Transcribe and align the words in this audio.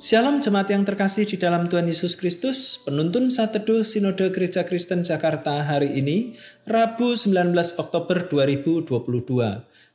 Shalom 0.00 0.40
jemaat 0.40 0.72
yang 0.72 0.80
terkasih 0.80 1.28
di 1.28 1.36
dalam 1.36 1.68
Tuhan 1.68 1.84
Yesus 1.84 2.16
Kristus, 2.16 2.80
penuntun 2.88 3.28
saat 3.28 3.52
teduh 3.52 3.84
Sinode 3.84 4.32
Gereja 4.32 4.64
Kristen 4.64 5.04
Jakarta 5.04 5.60
hari 5.60 5.92
ini, 5.92 6.40
Rabu 6.64 7.12
19 7.12 7.52
Oktober 7.76 8.24
2022. 8.24 8.88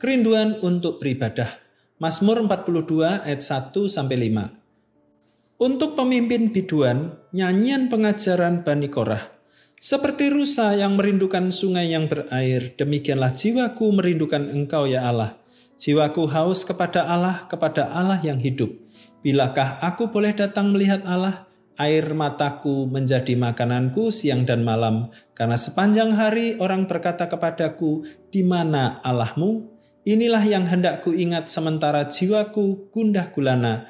Kerinduan 0.00 0.56
untuk 0.64 1.04
beribadah. 1.04 1.52
Mazmur 2.00 2.40
42 2.48 3.28
ayat 3.28 3.44
1 3.44 3.76
sampai 3.92 4.16
5. 4.24 5.68
Untuk 5.68 5.92
pemimpin 5.92 6.48
biduan, 6.48 7.20
nyanyian 7.36 7.92
pengajaran 7.92 8.64
Bani 8.64 8.88
Korah. 8.88 9.28
Seperti 9.76 10.32
rusa 10.32 10.80
yang 10.80 10.96
merindukan 10.96 11.52
sungai 11.52 11.92
yang 11.92 12.08
berair, 12.08 12.72
demikianlah 12.72 13.36
jiwaku 13.36 13.92
merindukan 13.92 14.48
engkau 14.48 14.88
ya 14.88 15.04
Allah. 15.04 15.36
Jiwaku 15.76 16.24
haus 16.32 16.64
kepada 16.64 17.04
Allah, 17.04 17.44
kepada 17.52 17.92
Allah 17.92 18.16
yang 18.24 18.40
hidup. 18.40 18.88
Bilakah 19.20 19.84
aku 19.84 20.08
boleh 20.08 20.32
datang 20.32 20.72
melihat 20.72 21.04
Allah? 21.04 21.44
Air 21.80 22.12
mataku 22.12 22.84
menjadi 22.88 23.36
makananku 23.36 24.12
siang 24.12 24.44
dan 24.44 24.64
malam, 24.64 25.12
karena 25.32 25.56
sepanjang 25.56 26.12
hari 26.12 26.60
orang 26.60 26.84
berkata 26.84 27.24
kepadaku, 27.24 28.04
"Di 28.28 28.44
mana 28.44 29.00
Allahmu?" 29.00 29.64
Inilah 30.04 30.44
yang 30.48 30.64
hendak 30.64 31.04
ku 31.04 31.12
ingat 31.12 31.52
sementara 31.52 32.08
jiwaku 32.08 32.88
gundah 32.92 33.28
gulana. 33.32 33.88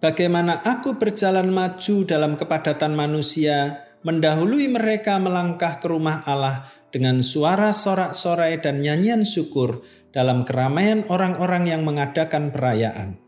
Bagaimana 0.00 0.60
aku 0.60 1.00
berjalan 1.00 1.48
maju 1.48 2.04
dalam 2.04 2.36
kepadatan 2.36 2.92
manusia, 2.92 3.88
mendahului 4.04 4.68
mereka 4.68 5.16
melangkah 5.16 5.80
ke 5.80 5.88
rumah 5.88 6.20
Allah 6.28 6.68
dengan 6.92 7.24
suara 7.24 7.72
sorak-sorai 7.72 8.60
dan 8.60 8.84
nyanyian 8.84 9.24
syukur 9.24 9.80
dalam 10.12 10.44
keramaian 10.44 11.08
orang-orang 11.08 11.68
yang 11.68 11.82
mengadakan 11.84 12.52
perayaan. 12.52 13.25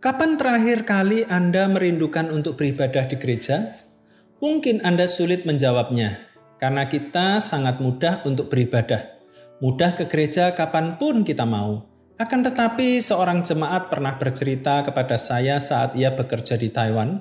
Kapan 0.00 0.40
terakhir 0.40 0.88
kali 0.88 1.28
Anda 1.28 1.68
merindukan 1.68 2.32
untuk 2.32 2.56
beribadah 2.56 3.04
di 3.04 3.20
gereja? 3.20 3.84
Mungkin 4.40 4.80
Anda 4.80 5.04
sulit 5.04 5.44
menjawabnya, 5.44 6.24
karena 6.56 6.88
kita 6.88 7.36
sangat 7.44 7.84
mudah 7.84 8.24
untuk 8.24 8.48
beribadah. 8.48 9.20
Mudah 9.60 9.92
ke 9.92 10.08
gereja 10.08 10.56
kapan 10.56 10.96
pun 10.96 11.20
kita 11.20 11.44
mau. 11.44 11.84
Akan 12.16 12.40
tetapi 12.40 13.04
seorang 13.04 13.44
jemaat 13.44 13.92
pernah 13.92 14.16
bercerita 14.16 14.80
kepada 14.80 15.20
saya 15.20 15.60
saat 15.60 15.92
ia 15.92 16.16
bekerja 16.16 16.56
di 16.56 16.72
Taiwan. 16.72 17.20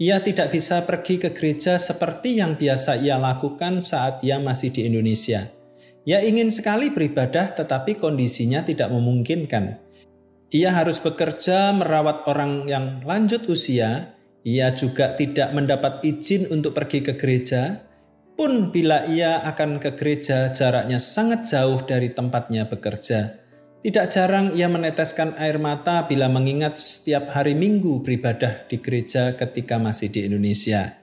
Ia 0.00 0.16
tidak 0.24 0.56
bisa 0.56 0.88
pergi 0.88 1.20
ke 1.20 1.36
gereja 1.36 1.76
seperti 1.76 2.40
yang 2.40 2.56
biasa 2.56 2.96
ia 2.96 3.20
lakukan 3.20 3.84
saat 3.84 4.24
ia 4.24 4.40
masih 4.40 4.72
di 4.72 4.88
Indonesia. 4.88 5.52
Ia 6.08 6.24
ingin 6.24 6.48
sekali 6.48 6.88
beribadah 6.88 7.52
tetapi 7.52 8.00
kondisinya 8.00 8.64
tidak 8.64 8.88
memungkinkan. 8.88 9.84
Ia 10.54 10.70
harus 10.70 11.02
bekerja 11.02 11.74
merawat 11.74 12.22
orang 12.30 12.70
yang 12.70 13.02
lanjut 13.02 13.50
usia. 13.50 14.14
Ia 14.46 14.70
juga 14.78 15.18
tidak 15.18 15.50
mendapat 15.50 16.06
izin 16.06 16.46
untuk 16.54 16.70
pergi 16.78 17.02
ke 17.02 17.18
gereja, 17.18 17.82
pun 18.38 18.70
bila 18.70 19.02
ia 19.10 19.42
akan 19.42 19.82
ke 19.82 19.98
gereja 19.98 20.54
jaraknya 20.54 21.02
sangat 21.02 21.50
jauh 21.50 21.82
dari 21.82 22.14
tempatnya 22.14 22.70
bekerja. 22.70 23.42
Tidak 23.82 24.06
jarang 24.06 24.54
ia 24.54 24.70
meneteskan 24.70 25.34
air 25.38 25.58
mata 25.58 26.06
bila 26.06 26.30
mengingat 26.30 26.78
setiap 26.78 27.30
hari 27.34 27.58
Minggu 27.58 28.02
beribadah 28.06 28.66
di 28.70 28.78
gereja 28.78 29.34
ketika 29.34 29.82
masih 29.82 30.10
di 30.14 30.26
Indonesia. 30.26 30.94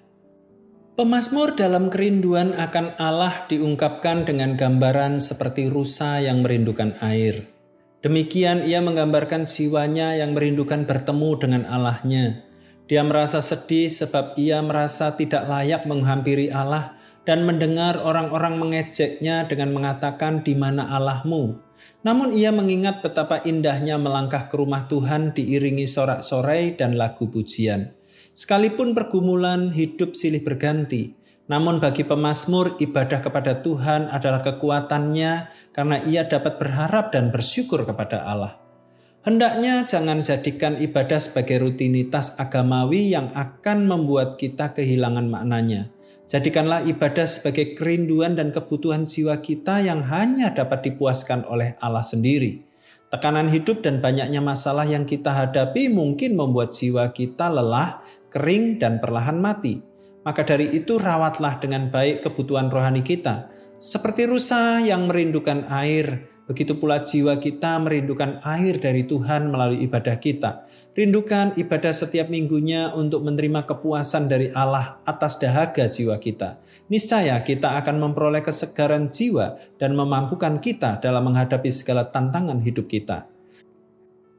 Pemasmur 0.93 1.57
dalam 1.57 1.89
kerinduan 1.89 2.53
akan 2.53 2.93
Allah 3.01 3.49
diungkapkan 3.49 4.29
dengan 4.29 4.53
gambaran 4.53 5.17
seperti 5.17 5.65
rusa 5.65 6.21
yang 6.21 6.45
merindukan 6.45 6.93
air. 7.01 7.52
Demikian 8.03 8.67
ia 8.67 8.83
menggambarkan 8.83 9.47
jiwanya 9.47 10.19
yang 10.19 10.35
merindukan 10.35 10.83
bertemu 10.83 11.39
dengan 11.39 11.63
Allahnya. 11.71 12.43
Dia 12.91 12.99
merasa 12.99 13.39
sedih 13.39 13.87
sebab 13.87 14.35
ia 14.35 14.59
merasa 14.59 15.15
tidak 15.15 15.47
layak 15.47 15.87
menghampiri 15.87 16.51
Allah 16.51 16.99
dan 17.23 17.47
mendengar 17.47 18.03
orang-orang 18.03 18.59
mengejeknya 18.59 19.47
dengan 19.47 19.71
mengatakan 19.71 20.43
di 20.43 20.51
mana 20.51 20.91
Allahmu. 20.91 21.55
Namun 22.03 22.35
ia 22.35 22.51
mengingat 22.51 22.99
betapa 22.99 23.39
indahnya 23.47 23.95
melangkah 23.95 24.51
ke 24.51 24.55
rumah 24.59 24.83
Tuhan 24.91 25.31
diiringi 25.31 25.87
sorak-sorai 25.87 26.75
dan 26.75 26.99
lagu 26.99 27.31
pujian. 27.31 27.95
Sekalipun 28.35 28.91
pergumulan 28.91 29.71
hidup 29.71 30.11
silih 30.11 30.43
berganti, 30.43 31.15
namun 31.43 31.83
bagi 31.83 32.07
pemazmur, 32.07 32.79
ibadah 32.79 33.19
kepada 33.19 33.59
Tuhan 33.59 34.07
adalah 34.07 34.39
kekuatannya 34.39 35.31
karena 35.75 35.97
ia 36.07 36.23
dapat 36.23 36.55
berharap 36.55 37.11
dan 37.11 37.35
bersyukur 37.35 37.83
kepada 37.83 38.23
Allah. 38.23 38.63
Hendaknya 39.27 39.83
jangan 39.87 40.23
jadikan 40.23 40.79
ibadah 40.79 41.19
sebagai 41.19 41.59
rutinitas 41.63 42.35
agamawi 42.39 43.11
yang 43.11 43.31
akan 43.35 43.87
membuat 43.87 44.39
kita 44.39 44.71
kehilangan 44.75 45.27
maknanya. 45.27 45.91
Jadikanlah 46.27 46.87
ibadah 46.87 47.27
sebagai 47.27 47.75
kerinduan 47.75 48.39
dan 48.39 48.55
kebutuhan 48.55 49.03
jiwa 49.03 49.39
kita 49.43 49.83
yang 49.83 50.03
hanya 50.07 50.55
dapat 50.55 50.91
dipuaskan 50.91 51.43
oleh 51.47 51.75
Allah 51.83 52.03
sendiri. 52.03 52.63
Tekanan 53.11 53.51
hidup 53.51 53.83
dan 53.83 53.99
banyaknya 53.99 54.39
masalah 54.39 54.87
yang 54.87 55.03
kita 55.03 55.29
hadapi 55.29 55.91
mungkin 55.91 56.39
membuat 56.39 56.71
jiwa 56.71 57.11
kita 57.11 57.51
lelah, 57.51 58.01
kering, 58.31 58.79
dan 58.79 58.97
perlahan 59.03 59.37
mati. 59.37 59.92
Maka 60.23 60.47
dari 60.47 60.71
itu 60.71 60.95
rawatlah 60.95 61.59
dengan 61.59 61.91
baik 61.91 62.23
kebutuhan 62.23 62.71
rohani 62.71 63.03
kita. 63.03 63.51
Seperti 63.75 64.23
rusa 64.23 64.79
yang 64.79 65.11
merindukan 65.11 65.67
air, 65.67 66.31
begitu 66.47 66.79
pula 66.79 67.03
jiwa 67.03 67.35
kita 67.35 67.75
merindukan 67.83 68.39
air 68.47 68.79
dari 68.79 69.03
Tuhan 69.03 69.51
melalui 69.51 69.83
ibadah 69.83 70.15
kita. 70.15 70.63
Rindukan 70.95 71.59
ibadah 71.59 71.91
setiap 71.91 72.31
minggunya 72.31 72.95
untuk 72.95 73.27
menerima 73.27 73.67
kepuasan 73.67 74.31
dari 74.31 74.53
Allah 74.55 75.03
atas 75.03 75.35
dahaga 75.41 75.91
jiwa 75.91 76.15
kita. 76.15 76.63
Niscaya 76.87 77.43
kita 77.43 77.75
akan 77.83 77.99
memperoleh 77.99 78.39
kesegaran 78.39 79.11
jiwa 79.11 79.59
dan 79.75 79.97
memampukan 79.97 80.63
kita 80.63 81.03
dalam 81.03 81.27
menghadapi 81.27 81.67
segala 81.67 82.07
tantangan 82.07 82.63
hidup 82.63 82.87
kita. 82.87 83.32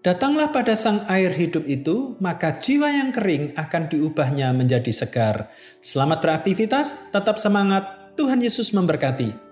Datanglah 0.05 0.53
pada 0.53 0.77
sang 0.77 1.01
air 1.09 1.33
hidup 1.33 1.65
itu, 1.65 2.13
maka 2.21 2.61
jiwa 2.61 2.93
yang 2.93 3.09
kering 3.09 3.57
akan 3.57 3.89
diubahnya 3.89 4.53
menjadi 4.53 4.93
segar. 4.93 5.49
Selamat 5.81 6.21
beraktivitas, 6.21 7.09
tetap 7.09 7.41
semangat, 7.41 8.13
Tuhan 8.13 8.45
Yesus 8.45 8.77
memberkati. 8.77 9.44